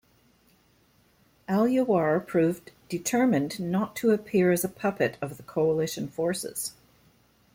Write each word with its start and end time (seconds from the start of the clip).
Al-Yawar 1.47 2.25
proved 2.25 2.71
determined 2.89 3.59
not 3.59 3.95
to 3.97 4.09
appear 4.09 4.51
as 4.51 4.63
a 4.63 4.67
puppet 4.67 5.15
of 5.21 5.37
the 5.37 5.43
Coalition 5.43 6.07
forces. 6.07 6.73